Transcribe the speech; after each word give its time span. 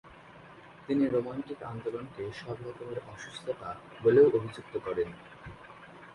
তিনি 0.87 1.03
রোমান্টিক 1.07 1.59
আন্দোলনকে 1.63 2.23
"সব 2.33 2.57
রকমের 2.67 2.99
অসুস্থতা" 3.07 3.69
বলেও 4.03 4.27
অভিযুক্ত 4.29 4.73
করেন। 4.77 5.09